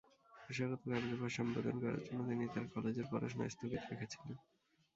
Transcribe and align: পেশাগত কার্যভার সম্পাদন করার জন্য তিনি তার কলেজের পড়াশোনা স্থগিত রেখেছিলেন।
পেশাগত 0.45 0.81
কার্যভার 0.85 1.35
সম্পাদন 1.37 1.75
করার 1.81 2.01
জন্য 2.05 2.19
তিনি 2.29 2.45
তার 2.53 2.65
কলেজের 2.73 3.09
পড়াশোনা 3.11 3.45
স্থগিত 3.49 3.81
রেখেছিলেন। 3.91 4.35